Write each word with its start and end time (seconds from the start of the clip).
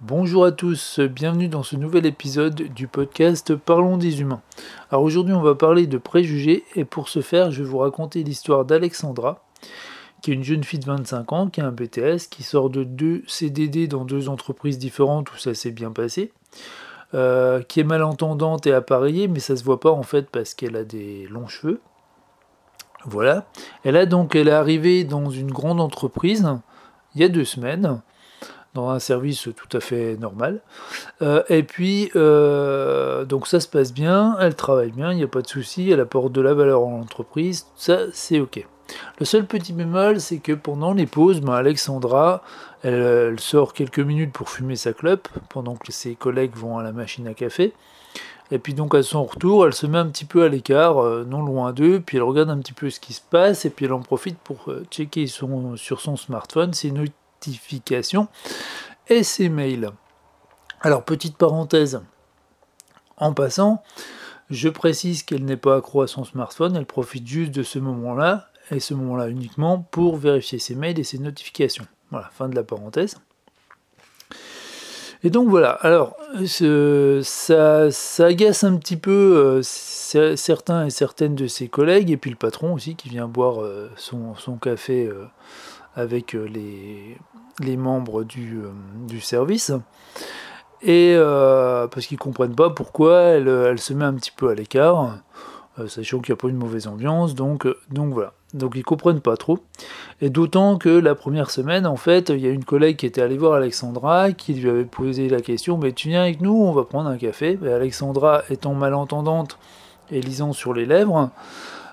Bonjour 0.00 0.44
à 0.44 0.52
tous, 0.52 1.00
bienvenue 1.00 1.48
dans 1.48 1.64
ce 1.64 1.74
nouvel 1.74 2.06
épisode 2.06 2.54
du 2.54 2.86
podcast 2.86 3.56
Parlons 3.56 3.96
des 3.96 4.20
humains. 4.20 4.42
Alors 4.92 5.02
aujourd'hui 5.02 5.34
on 5.34 5.42
va 5.42 5.56
parler 5.56 5.88
de 5.88 5.98
préjugés 5.98 6.62
et 6.76 6.84
pour 6.84 7.08
ce 7.08 7.20
faire 7.20 7.50
je 7.50 7.64
vais 7.64 7.68
vous 7.68 7.78
raconter 7.78 8.22
l'histoire 8.22 8.64
d'Alexandra, 8.64 9.42
qui 10.22 10.30
est 10.30 10.34
une 10.34 10.44
jeune 10.44 10.62
fille 10.62 10.78
de 10.78 10.84
25 10.84 11.32
ans, 11.32 11.48
qui 11.48 11.60
a 11.60 11.66
un 11.66 11.72
BTS, 11.72 12.28
qui 12.30 12.44
sort 12.44 12.70
de 12.70 12.84
deux 12.84 13.24
CDD 13.26 13.88
dans 13.88 14.04
deux 14.04 14.28
entreprises 14.28 14.78
différentes 14.78 15.32
où 15.32 15.36
ça 15.36 15.52
s'est 15.52 15.72
bien 15.72 15.90
passé, 15.90 16.30
euh, 17.14 17.60
qui 17.62 17.80
est 17.80 17.84
malentendante 17.84 18.68
et 18.68 18.72
appareillée, 18.72 19.26
mais 19.26 19.40
ça 19.40 19.56
se 19.56 19.64
voit 19.64 19.80
pas 19.80 19.90
en 19.90 20.04
fait 20.04 20.30
parce 20.30 20.54
qu'elle 20.54 20.76
a 20.76 20.84
des 20.84 21.26
longs 21.26 21.48
cheveux. 21.48 21.80
Voilà. 23.04 23.46
Elle 23.82 23.96
a 23.96 24.06
donc 24.06 24.36
elle 24.36 24.46
est 24.46 24.52
arrivée 24.52 25.02
dans 25.02 25.28
une 25.30 25.50
grande 25.50 25.80
entreprise 25.80 26.48
il 27.16 27.20
y 27.22 27.24
a 27.24 27.28
deux 27.28 27.44
semaines 27.44 28.00
un 28.86 28.98
service 28.98 29.48
tout 29.56 29.76
à 29.76 29.80
fait 29.80 30.16
normal. 30.16 30.60
Euh, 31.22 31.42
et 31.48 31.62
puis, 31.62 32.10
euh, 32.16 33.24
donc 33.24 33.46
ça 33.46 33.60
se 33.60 33.68
passe 33.68 33.92
bien, 33.92 34.36
elle 34.40 34.54
travaille 34.54 34.90
bien, 34.92 35.12
il 35.12 35.16
n'y 35.16 35.24
a 35.24 35.28
pas 35.28 35.42
de 35.42 35.48
souci, 35.48 35.90
elle 35.90 36.00
apporte 36.00 36.32
de 36.32 36.40
la 36.40 36.54
valeur 36.54 36.82
en 36.82 37.00
entreprise, 37.00 37.66
ça 37.76 37.98
c'est 38.12 38.40
ok. 38.40 38.66
Le 39.20 39.26
seul 39.26 39.44
petit 39.44 39.74
bémol, 39.74 40.20
c'est 40.20 40.38
que 40.38 40.52
pendant 40.52 40.94
les 40.94 41.06
pauses, 41.06 41.40
ben, 41.40 41.52
Alexandra, 41.52 42.42
elle, 42.82 43.38
sort 43.38 43.74
quelques 43.74 43.98
minutes 43.98 44.32
pour 44.32 44.48
fumer 44.48 44.76
sa 44.76 44.92
clope, 44.92 45.28
pendant 45.50 45.76
que 45.76 45.92
ses 45.92 46.14
collègues 46.14 46.54
vont 46.54 46.78
à 46.78 46.82
la 46.82 46.92
machine 46.92 47.26
à 47.26 47.34
café. 47.34 47.74
Et 48.50 48.58
puis 48.58 48.72
donc 48.72 48.94
à 48.94 49.02
son 49.02 49.24
retour, 49.24 49.66
elle 49.66 49.74
se 49.74 49.86
met 49.86 49.98
un 49.98 50.06
petit 50.06 50.24
peu 50.24 50.42
à 50.42 50.48
l'écart, 50.48 51.04
euh, 51.04 51.26
non 51.28 51.42
loin 51.42 51.74
d'eux, 51.74 52.00
puis 52.00 52.16
elle 52.16 52.22
regarde 52.22 52.48
un 52.48 52.58
petit 52.58 52.72
peu 52.72 52.88
ce 52.88 52.98
qui 52.98 53.12
se 53.12 53.20
passe, 53.20 53.66
et 53.66 53.70
puis 53.70 53.84
elle 53.84 53.92
en 53.92 54.00
profite 54.00 54.38
pour 54.38 54.72
checker 54.90 55.26
son, 55.26 55.76
sur 55.76 56.00
son 56.00 56.16
smartphone 56.16 56.72
ses 56.72 56.90
et 59.08 59.22
ses 59.22 59.48
mails. 59.48 59.90
Alors, 60.80 61.04
petite 61.04 61.36
parenthèse, 61.36 62.00
en 63.16 63.32
passant, 63.32 63.82
je 64.50 64.68
précise 64.68 65.22
qu'elle 65.22 65.44
n'est 65.44 65.56
pas 65.56 65.76
accro 65.76 66.02
à 66.02 66.06
son 66.06 66.24
smartphone, 66.24 66.76
elle 66.76 66.86
profite 66.86 67.26
juste 67.26 67.52
de 67.52 67.62
ce 67.62 67.78
moment-là, 67.78 68.48
et 68.70 68.80
ce 68.80 68.94
moment-là 68.94 69.28
uniquement, 69.28 69.80
pour 69.90 70.16
vérifier 70.16 70.58
ses 70.58 70.74
mails 70.74 70.98
et 70.98 71.04
ses 71.04 71.18
notifications. 71.18 71.86
Voilà, 72.10 72.30
fin 72.32 72.48
de 72.48 72.54
la 72.54 72.62
parenthèse. 72.62 73.16
Et 75.24 75.30
donc 75.30 75.48
voilà, 75.48 75.70
alors 75.70 76.16
ça, 76.46 77.90
ça, 77.90 78.26
agace 78.26 78.62
un 78.62 78.76
petit 78.76 78.96
peu 78.96 79.10
euh, 79.10 79.62
certains 79.62 80.86
et 80.86 80.90
certaines 80.90 81.34
de 81.34 81.48
ses 81.48 81.66
collègues, 81.66 82.12
et 82.12 82.16
puis 82.16 82.30
le 82.30 82.36
patron 82.36 82.72
aussi 82.72 82.94
qui 82.94 83.08
vient 83.08 83.26
boire 83.26 83.60
euh, 83.60 83.90
son, 83.96 84.36
son, 84.36 84.56
café 84.56 85.06
euh, 85.06 85.24
avec 85.94 86.32
les, 86.32 87.16
les 87.60 87.76
membres 87.76 88.24
du, 88.24 88.58
euh, 88.58 88.70
du 89.06 89.20
service. 89.20 89.72
Et 90.80 91.14
euh, 91.16 91.88
parce 91.88 92.06
qu'ils 92.06 92.18
comprennent 92.18 92.54
pas 92.54 92.70
pourquoi 92.70 93.20
elle, 93.20 93.48
elle, 93.48 93.80
se 93.80 93.92
met 93.92 94.04
un 94.04 94.14
petit 94.14 94.30
peu 94.30 94.48
à 94.48 94.54
l'écart, 94.54 95.18
euh, 95.78 95.88
sachant 95.88 96.20
qu'il 96.20 96.32
n'y 96.32 96.38
a 96.38 96.40
pas 96.40 96.48
une 96.48 96.56
mauvaise 96.56 96.86
ambiance, 96.86 97.34
donc, 97.34 97.66
donc 97.90 98.12
voilà. 98.12 98.32
Donc 98.54 98.74
ils 98.76 98.84
comprennent 98.84 99.20
pas 99.20 99.36
trop. 99.36 99.58
Et 100.22 100.30
d'autant 100.30 100.78
que 100.78 100.88
la 100.88 101.14
première 101.14 101.50
semaine, 101.50 101.86
en 101.86 101.96
fait, 101.96 102.30
il 102.30 102.38
y 102.38 102.46
a 102.46 102.50
une 102.50 102.64
collègue 102.64 102.96
qui 102.96 103.06
était 103.06 103.20
allée 103.20 103.36
voir 103.36 103.54
Alexandra, 103.54 104.32
qui 104.32 104.54
lui 104.54 104.70
avait 104.70 104.84
posé 104.84 105.28
la 105.28 105.40
question, 105.40 105.76
mais 105.76 105.92
tu 105.92 106.08
viens 106.08 106.22
avec 106.22 106.40
nous, 106.40 106.54
on 106.54 106.72
va 106.72 106.84
prendre 106.84 107.10
un 107.10 107.18
café. 107.18 107.58
Et 107.62 107.68
Alexandra 107.68 108.42
étant 108.48 108.72
malentendante 108.72 109.58
et 110.10 110.22
lisant 110.22 110.54
sur 110.54 110.72
les 110.72 110.86
lèvres, 110.86 111.30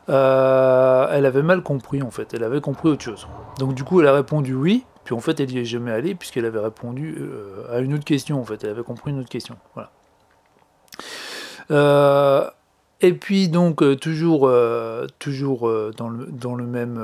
elle 0.07 1.25
avait 1.25 1.43
mal 1.43 1.61
compris 1.61 2.01
en 2.01 2.11
fait, 2.11 2.33
elle 2.33 2.43
avait 2.43 2.61
compris 2.61 2.89
autre 2.89 3.03
chose. 3.03 3.27
Donc 3.59 3.73
du 3.73 3.83
coup 3.83 4.01
elle 4.01 4.07
a 4.07 4.13
répondu 4.13 4.53
oui, 4.53 4.85
puis 5.05 5.13
en 5.13 5.19
fait, 5.19 5.39
elle 5.39 5.49
n'y 5.49 5.59
est 5.59 5.65
jamais 5.65 5.91
allée 5.91 6.15
puisqu'elle 6.15 6.45
avait 6.45 6.59
répondu 6.59 7.15
euh, 7.19 7.71
à 7.71 7.79
une 7.79 7.93
autre 7.93 8.03
question. 8.03 8.41
En 8.41 8.43
fait, 8.43 8.63
elle 8.63 8.71
avait 8.71 8.83
compris 8.83 9.11
une 9.11 9.19
autre 9.19 9.29
question. 9.29 9.55
Voilà. 9.75 9.91
Euh, 11.71 12.49
et 13.01 13.13
puis 13.13 13.47
donc 13.47 13.83
euh, 13.83 13.95
toujours, 13.95 14.51
toujours 15.19 15.71
dans, 15.95 16.09
le, 16.09 16.25
dans, 16.25 16.55
le 16.55 16.65
même, 16.65 16.99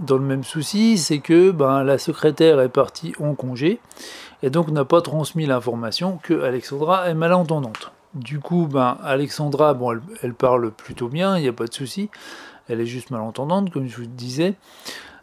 dans 0.00 0.16
le 0.16 0.24
même 0.24 0.44
souci, 0.44 0.98
c'est 0.98 1.18
que 1.18 1.50
ben, 1.50 1.82
la 1.82 1.98
secrétaire 1.98 2.60
est 2.60 2.68
partie 2.68 3.12
en 3.20 3.34
congé 3.34 3.80
et 4.44 4.50
donc 4.50 4.68
n'a 4.68 4.84
pas 4.84 5.02
transmis 5.02 5.46
l'information 5.46 6.20
que 6.22 6.42
Alexandra 6.42 7.10
est 7.10 7.14
malentendante. 7.14 7.90
Du 8.14 8.40
coup, 8.40 8.66
ben, 8.66 8.98
Alexandra, 9.02 9.74
bon, 9.74 9.92
elle, 9.92 10.00
elle 10.22 10.34
parle 10.34 10.72
plutôt 10.72 11.08
bien, 11.08 11.36
il 11.38 11.42
n'y 11.42 11.48
a 11.48 11.52
pas 11.52 11.66
de 11.66 11.74
souci. 11.74 12.10
Elle 12.68 12.80
est 12.80 12.86
juste 12.86 13.10
malentendante, 13.10 13.70
comme 13.70 13.88
je 13.88 13.96
vous 13.96 14.02
le 14.02 14.08
disais. 14.08 14.56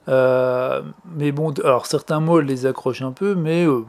Euh, 0.10 0.82
mais 1.06 1.32
bon, 1.32 1.52
alors 1.64 1.86
certains 1.86 2.20
mots 2.20 2.40
les 2.40 2.66
accrochent 2.66 3.02
un 3.02 3.12
peu, 3.12 3.36
mais 3.36 3.66
euh, 3.66 3.86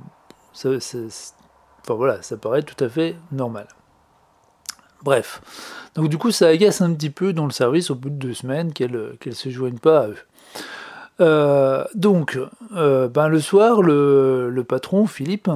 ça, 0.52 0.70
enfin, 0.70 1.94
voilà, 1.94 2.22
ça 2.22 2.36
paraît 2.36 2.62
tout 2.62 2.82
à 2.82 2.88
fait 2.88 3.16
normal. 3.30 3.68
Bref. 5.02 5.40
Donc 5.94 6.08
du 6.08 6.18
coup, 6.18 6.32
ça 6.32 6.48
agace 6.48 6.80
un 6.80 6.92
petit 6.92 7.10
peu 7.10 7.32
dans 7.32 7.44
le 7.44 7.52
service 7.52 7.90
au 7.90 7.94
bout 7.94 8.10
de 8.10 8.16
deux 8.16 8.34
semaines 8.34 8.72
qu'elle 8.72 9.16
ne 9.24 9.32
se 9.32 9.48
joigne 9.48 9.78
pas 9.78 10.00
à 10.00 10.08
eux. 10.08 10.18
Euh, 11.20 11.84
donc, 11.94 12.38
ben, 12.72 13.28
le 13.28 13.40
soir, 13.40 13.82
le, 13.82 14.64
patron, 14.68 15.06
Philippe, 15.06 15.50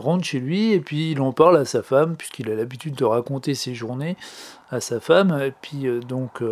rentre 0.00 0.24
chez 0.24 0.40
lui 0.40 0.72
et 0.72 0.80
puis 0.80 1.12
il 1.12 1.20
en 1.20 1.32
parle 1.32 1.56
à 1.56 1.64
sa 1.64 1.82
femme, 1.82 2.16
puisqu'il 2.16 2.50
a 2.50 2.54
l'habitude 2.54 2.94
de 2.94 3.04
raconter 3.04 3.54
ses 3.54 3.74
journées 3.74 4.16
à 4.70 4.80
sa 4.80 5.00
femme. 5.00 5.38
Et 5.42 5.52
puis, 5.52 5.86
donc, 6.06 6.42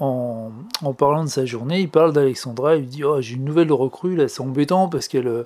en, 0.00 0.52
parlant 0.96 1.24
de 1.24 1.28
sa 1.28 1.44
journée, 1.46 1.80
il 1.80 1.88
parle 1.88 2.12
d'Alexandra, 2.12 2.76
il 2.76 2.82
lui 2.82 2.86
dit 2.86 3.04
Oh, 3.04 3.20
j'ai 3.20 3.34
une 3.34 3.44
nouvelle 3.44 3.72
recrue, 3.72 4.16
là, 4.16 4.28
c'est 4.28 4.40
embêtant 4.40 4.88
parce 4.88 5.08
qu'elle 5.08 5.28
euh, 5.28 5.44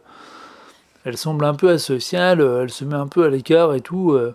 elle 1.04 1.16
semble 1.16 1.44
un 1.44 1.54
peu 1.54 1.70
asociale, 1.70 2.40
euh, 2.40 2.62
elle 2.62 2.70
se 2.70 2.84
met 2.84 2.96
un 2.96 3.06
peu 3.06 3.24
à 3.24 3.28
l'écart 3.28 3.74
et 3.74 3.80
tout. 3.80 4.12
Euh, 4.12 4.34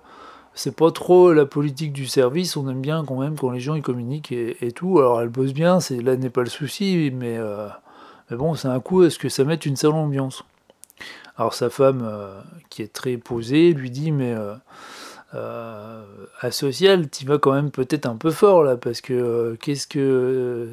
c'est 0.54 0.76
pas 0.76 0.90
trop 0.92 1.34
la 1.34 1.46
politique 1.46 1.92
du 1.92 2.06
service, 2.06 2.56
on 2.56 2.70
aime 2.70 2.82
bien 2.82 3.04
quand 3.06 3.20
même 3.20 3.36
quand 3.38 3.52
les 3.52 3.60
gens 3.60 3.76
ils 3.76 3.82
communiquent 3.82 4.32
et, 4.32 4.72
tout. 4.74 5.00
Alors 5.00 5.20
elle 5.22 5.28
bosse 5.28 5.54
bien, 5.54 5.80
là 6.02 6.16
n'est 6.16 6.30
pas 6.30 6.44
le 6.44 6.50
souci, 6.50 7.12
mais, 7.14 7.38
mais 8.32 8.38
bon, 8.38 8.56
c'est 8.56 8.70
un 8.70 8.80
coup 8.80 9.04
est-ce 9.04 9.20
que 9.20 9.28
ça 9.28 9.44
met 9.44 9.56
une 9.56 9.76
sale 9.76 9.92
ambiance? 9.92 10.46
Alors 11.38 11.54
sa 11.54 11.70
femme, 11.70 12.08
qui 12.70 12.82
est 12.82 12.94
très 12.94 13.18
posée, 13.18 13.74
lui 13.74 13.90
dit 13.90 14.12
Mais 14.12 14.36
euh, 15.36 16.04
asocial, 16.40 17.10
tu 17.10 17.26
vas 17.26 17.38
quand 17.38 17.54
même 17.54 17.72
peut-être 17.72 18.06
un 18.06 18.16
peu 18.16 18.32
fort 18.32 18.64
là, 18.64 18.78
parce 18.78 19.02
que 19.02 19.14
euh, 19.14 19.58
qu'est-ce 19.62 19.88
que 19.88 20.70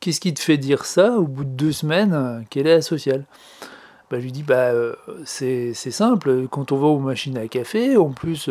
qu'est-ce 0.00 0.20
qui 0.20 0.32
te 0.32 0.40
fait 0.40 0.56
dire 0.56 0.84
ça 0.84 1.12
au 1.18 1.26
bout 1.26 1.44
de 1.44 1.50
deux 1.50 1.72
semaines 1.72 2.46
qu'elle 2.50 2.66
est 2.66 2.72
asociale? 2.72 3.24
Bah, 4.10 4.18
lui 4.18 4.32
dis 4.32 4.42
bah 4.42 4.70
euh, 4.70 4.94
c'est 5.26 5.74
simple 5.74 6.46
quand 6.50 6.72
on 6.72 6.78
va 6.78 6.86
aux 6.86 6.98
machines 6.98 7.36
à 7.36 7.46
café 7.46 7.98
en 7.98 8.10
plus 8.10 8.48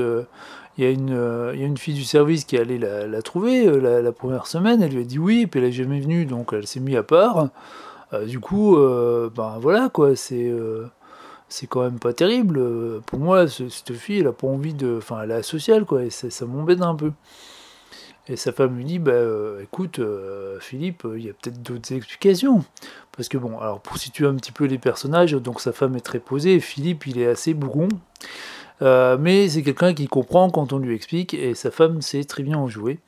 il 0.77 0.83
y, 0.83 0.85
a 0.85 0.91
une, 0.91 1.17
a 1.17 1.53
une 1.53 1.77
fille 1.77 1.95
du 1.95 2.03
service 2.03 2.45
qui 2.45 2.59
allait 2.59 2.77
la, 2.77 3.07
la 3.07 3.21
trouver 3.23 3.65
la, 3.81 4.11
première 4.11 4.45
semaine 4.45 4.83
elle 4.83 4.91
lui 4.91 5.01
a 5.01 5.03
dit 5.03 5.17
oui 5.17 5.47
puis 5.47 5.59
elle 5.59 5.65
est 5.65 5.71
jamais 5.71 5.99
venue 5.99 6.25
donc 6.25 6.51
elle 6.53 6.67
s'est 6.67 6.79
mise 6.79 6.97
à 6.97 7.03
part. 7.03 7.49
Du 8.27 8.39
coup 8.39 8.77
ben 9.35 9.57
voilà 9.59 9.89
quoi 9.89 10.15
c'est 10.15 10.53
c'est 11.49 11.67
quand 11.67 11.81
même 11.81 11.99
pas 11.99 12.13
terrible. 12.13 12.61
Pour 13.05 13.19
moi, 13.19 13.47
cette 13.47 13.93
fille, 13.93 14.19
elle 14.19 14.27
a 14.27 14.33
pas 14.33 14.47
envie 14.47 14.73
de. 14.73 14.97
Enfin, 14.97 15.21
elle 15.23 15.31
est 15.31 15.35
asociale, 15.35 15.85
quoi, 15.85 16.03
et 16.03 16.09
ça, 16.09 16.45
m'embête 16.45 16.81
un 16.81 16.95
peu. 16.95 17.11
Et 18.29 18.35
sa 18.35 18.51
femme 18.51 18.75
lui 18.75 18.83
dit 18.83 18.99
Bah 18.99 19.11
euh, 19.11 19.63
écoute, 19.63 19.99
euh, 19.99 20.59
Philippe, 20.59 21.07
il 21.15 21.25
y 21.25 21.29
a 21.29 21.33
peut-être 21.33 21.61
d'autres 21.61 21.93
explications. 21.93 22.65
Parce 23.15 23.29
que 23.29 23.37
bon, 23.37 23.59
alors 23.59 23.79
pour 23.79 23.97
situer 23.97 24.27
un 24.27 24.35
petit 24.35 24.51
peu 24.51 24.65
les 24.65 24.77
personnages, 24.77 25.31
donc 25.31 25.61
sa 25.61 25.71
femme 25.71 25.95
est 25.95 26.01
très 26.01 26.19
posée, 26.19 26.59
Philippe, 26.59 27.07
il 27.07 27.19
est 27.19 27.27
assez 27.27 27.53
bourron. 27.53 27.87
Euh, 28.83 29.17
mais 29.19 29.49
c'est 29.49 29.63
quelqu'un 29.63 29.93
qui 29.93 30.07
comprend 30.07 30.49
quand 30.49 30.73
on 30.73 30.77
lui 30.77 30.93
explique, 30.93 31.33
et 31.33 31.55
sa 31.55 31.71
femme 31.71 32.01
sait 32.01 32.25
très 32.25 32.43
bien 32.43 32.57
en 32.57 32.67
jouer. 32.67 32.99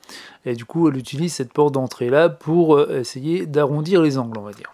Et 0.46 0.54
du 0.54 0.64
coup, 0.64 0.88
elle 0.88 0.96
utilise 0.96 1.34
cette 1.34 1.52
porte 1.52 1.74
d'entrée 1.74 2.08
là 2.08 2.28
pour 2.28 2.80
essayer 2.90 3.46
d'arrondir 3.46 4.02
les 4.02 4.18
angles, 4.18 4.38
on 4.38 4.42
va 4.42 4.52
dire. 4.52 4.72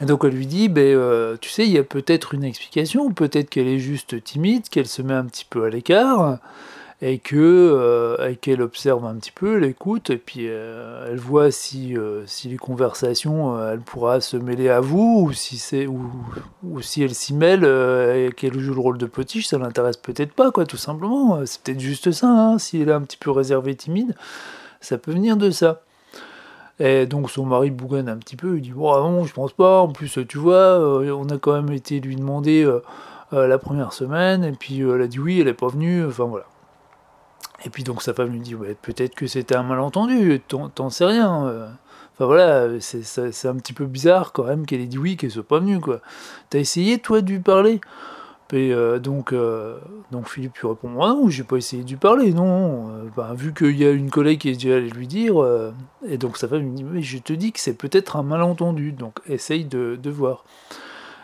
Et 0.00 0.04
donc 0.04 0.24
elle 0.24 0.32
lui 0.32 0.46
dit, 0.46 0.68
ben, 0.68 0.82
euh, 0.82 1.36
tu 1.40 1.50
sais, 1.50 1.64
il 1.64 1.72
y 1.72 1.78
a 1.78 1.84
peut-être 1.84 2.34
une 2.34 2.44
explication, 2.44 3.10
peut-être 3.12 3.50
qu'elle 3.50 3.68
est 3.68 3.78
juste 3.78 4.22
timide, 4.22 4.68
qu'elle 4.68 4.86
se 4.86 5.02
met 5.02 5.14
un 5.14 5.24
petit 5.24 5.46
peu 5.48 5.64
à 5.64 5.70
l'écart, 5.70 6.38
et 7.00 7.18
que 7.18 7.36
euh, 7.36 8.34
qu'elle 8.40 8.60
observe 8.60 9.04
un 9.04 9.14
petit 9.14 9.30
peu, 9.30 9.58
elle 9.58 9.64
écoute, 9.64 10.10
et 10.10 10.16
puis 10.16 10.46
euh, 10.48 11.08
elle 11.10 11.18
voit 11.18 11.50
si, 11.50 11.96
si 12.26 12.48
les 12.48 12.56
conversations, 12.56 13.70
elle 13.70 13.80
pourra 13.80 14.20
se 14.20 14.36
mêler 14.36 14.68
à 14.68 14.80
vous, 14.80 15.26
ou 15.26 15.32
si, 15.32 15.58
c'est, 15.58 15.86
ou, 15.86 16.10
ou 16.64 16.80
si 16.80 17.02
elle 17.02 17.14
s'y 17.14 17.34
mêle 17.34 17.64
et 17.64 18.30
qu'elle 18.36 18.58
joue 18.58 18.74
le 18.74 18.80
rôle 18.80 18.98
de 18.98 19.06
potiche, 19.06 19.46
ça 19.46 19.58
l'intéresse 19.58 19.96
peut-être 19.96 20.32
pas, 20.32 20.50
quoi, 20.50 20.64
tout 20.64 20.76
simplement. 20.76 21.44
C'est 21.46 21.62
peut-être 21.62 21.80
juste 21.80 22.12
ça, 22.12 22.28
hein, 22.28 22.58
si 22.58 22.80
elle 22.80 22.88
est 22.88 22.92
un 22.92 23.02
petit 23.02 23.18
peu 23.18 23.30
réservée, 23.30 23.74
timide, 23.74 24.14
ça 24.80 24.98
peut 24.98 25.12
venir 25.12 25.36
de 25.36 25.50
ça. 25.50 25.82
Et 26.80 27.06
donc 27.06 27.30
son 27.30 27.44
mari 27.44 27.70
bougonne 27.70 28.08
un 28.08 28.18
petit 28.18 28.36
peu, 28.36 28.56
il 28.56 28.62
dit 28.62 28.70
bon 28.70 28.92
non, 29.10 29.24
je 29.24 29.34
pense 29.34 29.52
pas, 29.52 29.80
en 29.80 29.88
plus 29.88 30.18
tu 30.28 30.38
vois, 30.38 30.54
euh, 30.54 31.10
on 31.10 31.28
a 31.28 31.38
quand 31.38 31.52
même 31.52 31.72
été 31.72 32.00
lui 32.00 32.14
demander 32.14 32.62
euh, 32.64 32.82
euh, 33.32 33.48
la 33.48 33.58
première 33.58 33.92
semaine, 33.92 34.44
et 34.44 34.52
puis 34.52 34.80
elle 34.80 35.02
a 35.02 35.08
dit 35.08 35.18
oui, 35.18 35.40
elle 35.40 35.48
est 35.48 35.54
pas 35.54 35.66
venue, 35.68 36.06
enfin 36.06 36.24
voilà. 36.24 36.46
Et 37.64 37.70
puis 37.70 37.82
donc 37.82 38.02
sa 38.02 38.14
femme 38.14 38.30
lui 38.30 38.38
dit 38.38 38.54
peut-être 38.82 39.16
que 39.16 39.26
c'était 39.26 39.56
un 39.56 39.64
malentendu, 39.64 40.40
t'en 40.46 40.90
sais 40.90 41.04
rien. 41.04 41.68
Enfin 42.14 42.26
voilà, 42.26 42.68
c'est 42.80 43.48
un 43.48 43.56
petit 43.56 43.72
peu 43.72 43.86
bizarre 43.86 44.32
quand 44.32 44.44
même 44.44 44.64
qu'elle 44.64 44.80
ait 44.80 44.86
dit 44.86 44.98
oui, 44.98 45.16
qu'elle 45.16 45.32
soit 45.32 45.46
pas 45.46 45.58
venue 45.58 45.80
quoi. 45.80 46.00
T'as 46.50 46.60
essayé 46.60 47.00
toi 47.00 47.20
de 47.20 47.30
lui 47.30 47.40
parler? 47.40 47.80
Et 48.52 48.72
donc, 49.02 49.34
donc 50.10 50.28
Philippe 50.28 50.56
lui 50.56 50.68
répond 50.68 51.02
ah 51.02 51.08
non, 51.08 51.28
j'ai 51.28 51.44
pas 51.44 51.56
essayé 51.56 51.84
de 51.84 51.88
lui 51.88 51.96
parler, 51.96 52.32
non. 52.32 52.90
Ben, 53.16 53.34
vu 53.34 53.52
qu'il 53.52 53.76
y 53.76 53.84
a 53.84 53.90
une 53.90 54.10
collègue 54.10 54.40
qui 54.40 54.48
est 54.48 54.54
déjà 54.54 54.76
allée 54.76 54.88
lui 54.88 55.06
dire, 55.06 55.44
et 56.08 56.16
donc 56.16 56.38
sa 56.38 56.48
femme 56.48 56.62
lui 56.62 56.70
dit 56.70 56.84
mais 56.84 57.02
je 57.02 57.18
te 57.18 57.32
dis 57.32 57.52
que 57.52 57.60
c'est 57.60 57.74
peut-être 57.74 58.16
un 58.16 58.22
malentendu, 58.22 58.92
donc 58.92 59.20
essaye 59.26 59.64
de, 59.64 59.98
voir. 60.10 60.44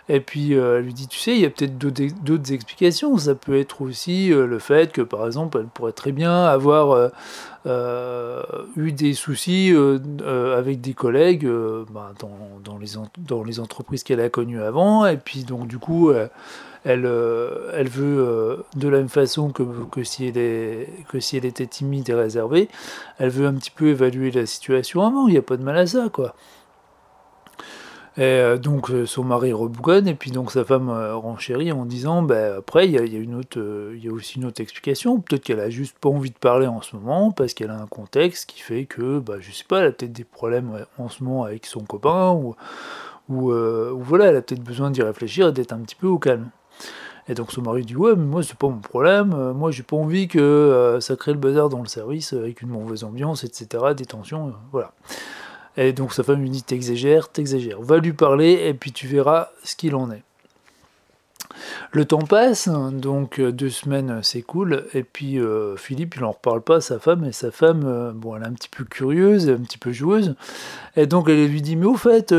Et 0.08 0.20
puis 0.20 0.54
euh, 0.54 0.78
elle 0.78 0.84
lui 0.84 0.92
dit, 0.92 1.08
tu 1.08 1.18
sais, 1.18 1.34
il 1.34 1.40
y 1.40 1.46
a 1.46 1.50
peut-être 1.50 1.78
d'autres 1.78 2.52
explications. 2.52 3.16
Ça 3.16 3.34
peut 3.34 3.58
être 3.58 3.80
aussi 3.80 4.32
euh, 4.32 4.46
le 4.46 4.58
fait 4.58 4.92
que, 4.92 5.00
par 5.00 5.26
exemple, 5.26 5.58
elle 5.58 5.66
pourrait 5.66 5.92
très 5.92 6.12
bien 6.12 6.44
avoir 6.44 7.10
euh, 7.66 8.42
eu 8.76 8.92
des 8.92 9.14
soucis 9.14 9.74
avec 10.56 10.80
des 10.82 10.92
collègues 10.92 11.44
les 11.44 12.88
dans, 13.16 13.42
les 13.42 13.60
entreprises 13.60 14.02
qu'elle 14.02 14.20
a 14.20 14.28
connues 14.28 14.60
avant. 14.60 15.06
Et 15.06 15.16
puis 15.16 15.44
donc 15.44 15.66
du 15.66 15.78
coup, 15.78 16.12
elle, 16.84 17.10
elle 17.74 17.88
veut, 17.88 18.64
de 18.76 18.88
la 18.88 18.98
même 18.98 19.08
façon 19.08 19.50
que, 19.50 20.02
si 20.04 20.26
elle 20.26 21.44
était 21.44 21.66
timide 21.66 22.08
et 22.10 22.14
réservée, 22.14 22.68
elle 23.18 23.30
veut 23.30 23.46
un 23.46 23.54
petit 23.54 23.70
peu 23.70 23.88
évaluer 23.88 24.30
la 24.30 24.46
situation 24.46 25.02
avant. 25.02 25.28
Il 25.28 25.32
n'y 25.32 25.38
a 25.38 25.42
pas 25.42 25.56
de 25.56 25.62
mal 25.62 25.76
à 25.76 25.86
ça, 25.86 26.08
quoi. 26.12 26.34
Et 28.16 28.22
euh, 28.22 28.58
donc 28.58 28.90
euh, 28.90 29.06
son 29.06 29.24
mari 29.24 29.52
rebougonne 29.52 30.06
et 30.06 30.14
puis 30.14 30.30
donc 30.30 30.52
sa 30.52 30.64
femme 30.64 30.88
euh, 30.88 31.16
renchérit 31.16 31.72
en 31.72 31.84
disant 31.84 32.22
ben 32.22 32.58
après 32.58 32.86
il 32.86 32.92
y 32.92 32.98
a, 32.98 33.02
une 33.02 33.34
autre 33.34 33.58
il 33.92 34.04
y 34.04 34.08
a 34.08 34.12
aussi 34.12 34.38
une 34.38 34.44
autre 34.44 34.60
explication 34.60 35.18
peut-être 35.18 35.42
qu'elle 35.42 35.58
a 35.58 35.68
juste 35.68 35.98
pas 35.98 36.08
envie 36.08 36.30
de 36.30 36.38
parler 36.38 36.68
en 36.68 36.80
ce 36.80 36.94
moment 36.94 37.32
parce 37.32 37.54
qu'elle 37.54 37.70
a 37.70 37.76
un 37.76 37.88
contexte 37.88 38.48
qui 38.48 38.60
fait 38.60 38.84
que 38.84 39.18
bah 39.18 39.34
je 39.40 39.50
sais 39.50 39.64
pas 39.64 39.80
elle 39.80 39.86
a 39.86 39.90
peut-être 39.90 40.12
des 40.12 40.22
problèmes 40.22 40.86
en 40.96 41.08
ce 41.08 41.24
moment 41.24 41.42
avec 41.42 41.66
son 41.66 41.80
copain 41.80 42.30
ou 42.30 42.54
ou, 43.28 43.50
voilà 43.98 44.26
elle 44.26 44.36
a 44.36 44.42
peut-être 44.42 44.62
besoin 44.62 44.92
d'y 44.92 45.02
réfléchir 45.02 45.48
et 45.48 45.52
d'être 45.52 45.72
un 45.72 45.80
petit 45.80 45.96
peu 45.96 46.06
au 46.06 46.20
calme 46.20 46.50
et 47.28 47.34
donc 47.34 47.52
son 47.52 47.62
mari 47.62 47.84
dit 47.84 47.96
ouais 47.96 48.14
mais 48.16 48.24
moi 48.24 48.42
c'est 48.42 48.56
pas 48.56 48.68
mon 48.68 48.78
problème 48.78 49.52
moi 49.52 49.70
j'ai 49.70 49.82
pas 49.82 49.96
envie 49.96 50.28
que 50.28 50.98
ça 51.00 51.16
crée 51.16 51.32
le 51.32 51.38
bazar 51.38 51.68
dans 51.68 51.80
le 51.80 51.88
service 51.88 52.32
avec 52.32 52.62
une 52.62 52.68
mauvaise 52.68 53.04
ambiance 53.04 53.44
etc 53.44 53.94
des 53.96 54.04
tensions 54.04 54.52
voilà 54.72 54.92
et 55.76 55.92
donc 55.92 56.12
sa 56.12 56.22
femme 56.22 56.40
lui 56.40 56.50
dit 56.50 56.62
T'exagères, 56.62 57.28
t'exagères. 57.28 57.80
Va 57.80 57.98
lui 57.98 58.12
parler 58.12 58.52
et 58.66 58.74
puis 58.74 58.92
tu 58.92 59.06
verras 59.06 59.50
ce 59.62 59.76
qu'il 59.76 59.94
en 59.96 60.10
est. 60.10 60.22
Le 61.92 62.04
temps 62.04 62.18
passe, 62.18 62.68
donc 62.68 63.38
euh, 63.38 63.52
deux 63.52 63.70
semaines 63.70 64.22
s'écoulent, 64.24 64.86
et 64.92 65.04
puis 65.04 65.38
euh, 65.38 65.76
Philippe, 65.76 66.16
il 66.16 66.22
n'en 66.22 66.32
reparle 66.32 66.62
pas 66.62 66.76
à 66.76 66.80
sa 66.80 66.98
femme, 66.98 67.24
et 67.24 67.32
sa 67.32 67.52
femme, 67.52 67.84
euh, 67.86 68.10
bon, 68.12 68.34
elle 68.34 68.42
est 68.42 68.46
un 68.46 68.52
petit 68.52 68.68
peu 68.68 68.82
curieuse, 68.84 69.48
un 69.48 69.58
petit 69.58 69.78
peu 69.78 69.92
joueuse, 69.92 70.34
et 70.96 71.06
donc 71.06 71.28
elle 71.28 71.46
lui 71.46 71.62
dit, 71.62 71.76
mais 71.76 71.86
au 71.86 71.94
fait, 71.94 72.34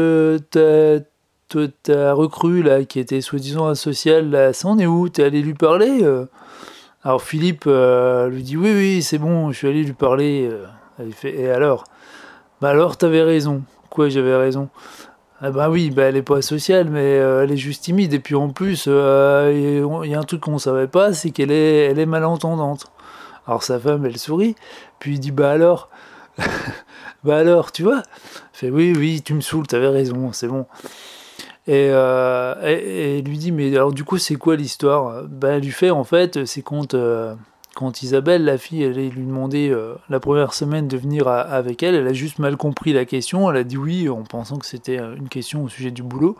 ta 1.83 2.13
recrue, 2.13 2.63
là, 2.63 2.83
qui 2.83 2.99
était 2.99 3.21
soi-disant 3.21 3.67
asociale, 3.67 4.29
là, 4.29 4.53
ça 4.53 4.67
en 4.67 4.79
est 4.79 4.85
où? 4.85 5.09
T'es 5.09 5.23
allé 5.23 5.41
lui 5.41 5.53
parler 5.53 6.03
Alors 7.03 7.21
Philippe 7.21 7.65
lui 7.65 8.43
dit, 8.43 8.57
oui, 8.57 8.71
oui, 8.73 9.01
c'est 9.01 9.17
bon, 9.17 9.51
je 9.51 9.57
suis 9.57 9.67
allé 9.67 9.83
lui 9.83 9.93
parler. 9.93 10.49
Elle 10.99 11.13
fait, 11.13 11.35
et 11.35 11.51
alors? 11.51 11.83
Bah 12.61 12.69
alors, 12.69 12.97
t'avais 12.97 13.21
raison. 13.21 13.63
Quoi, 13.89 14.09
j'avais 14.09 14.35
raison? 14.35 14.69
Ah 15.41 15.51
bah 15.51 15.69
oui, 15.69 15.91
bah 15.91 16.03
elle 16.03 16.15
est 16.15 16.21
pas 16.21 16.41
sociale, 16.41 16.89
mais 16.89 17.19
euh, 17.19 17.43
elle 17.43 17.51
est 17.51 17.57
juste 17.57 17.83
timide. 17.83 18.13
Et 18.13 18.19
puis 18.19 18.35
en 18.35 18.49
plus, 18.49 18.85
euh, 18.87 19.51
il 20.03 20.09
y 20.09 20.15
a 20.15 20.19
un 20.19 20.23
truc 20.23 20.41
qu'on 20.41 20.57
savait 20.57 20.87
pas, 20.87 21.13
c'est 21.13 21.31
qu'elle 21.31 21.51
est, 21.51 21.91
est 21.91 22.05
malentendante. 22.05 22.87
Alors 23.45 23.61
sa 23.61 23.77
femme, 23.79 24.05
elle 24.05 24.17
sourit, 24.17 24.55
puis 24.99 25.15
il 25.15 25.19
dit 25.19 25.31
bah 25.31 25.51
alors, 25.51 25.89
bah 27.25 27.37
alors, 27.37 27.73
tu 27.73 27.83
vois? 27.83 28.01
Fait 28.53 28.69
oui, 28.69 28.93
oui, 28.97 29.21
tu 29.23 29.33
me 29.33 29.41
saoules, 29.41 29.67
t'avais 29.67 29.89
raison, 29.89 30.31
c'est 30.31 30.47
bon. 30.47 30.65
Et, 31.67 31.89
euh, 31.91 32.55
et, 32.63 33.21
lui 33.23 33.37
dit 33.39 33.51
mais 33.51 33.75
alors 33.75 33.91
du 33.91 34.03
coup 34.03 34.17
c'est 34.17 34.35
quoi 34.35 34.55
l'histoire? 34.55 35.23
Bah 35.23 35.49
elle 35.53 35.63
lui 35.63 35.71
fait 35.71 35.89
en 35.89 36.03
fait, 36.03 36.45
c'est 36.45 36.61
quand 36.61 36.95
quand 37.75 38.01
Isabelle, 38.01 38.45
la 38.45 38.57
fille, 38.57 38.81
elle 38.81 38.93
lui 38.93 39.25
demandé 39.25 39.69
euh, 39.69 39.95
la 40.09 40.21
première 40.21 40.53
semaine 40.53 40.87
de 40.87 40.97
venir 40.97 41.27
avec 41.27 41.83
elle, 41.83 41.93
elle 41.93 42.07
a 42.07 42.13
juste 42.13 42.39
mal 42.39 42.55
compris 42.55 42.93
la 42.93 43.05
question, 43.05 43.51
elle 43.51 43.57
a 43.57 43.63
dit 43.63 43.77
oui 43.77 44.09
en 44.09 44.23
pensant 44.23 44.57
que 44.57 44.65
c'était 44.65 44.97
euh, 44.97 45.15
une 45.15 45.27
question 45.27 45.65
au 45.65 45.69
sujet 45.69 45.91
du 45.91 46.01
boulot. 46.01 46.37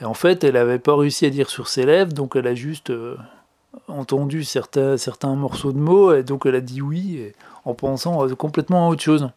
Et 0.00 0.04
en 0.04 0.14
fait, 0.14 0.44
elle 0.44 0.54
n'avait 0.54 0.80
pas 0.80 0.96
réussi 0.96 1.26
à 1.26 1.30
dire 1.30 1.48
sur 1.48 1.68
ses 1.68 1.86
lèvres, 1.86 2.12
donc 2.12 2.34
elle 2.34 2.48
a 2.48 2.54
juste 2.54 2.90
euh, 2.90 3.16
entendu 3.86 4.42
certains, 4.42 4.96
certains 4.96 5.34
morceaux 5.36 5.72
de 5.72 5.78
mots, 5.78 6.12
et 6.12 6.24
donc 6.24 6.44
elle 6.44 6.56
a 6.56 6.60
dit 6.60 6.82
oui, 6.82 7.32
en 7.64 7.74
pensant 7.74 8.28
complètement 8.34 8.86
à 8.86 8.90
autre 8.90 9.02
chose. 9.02 9.30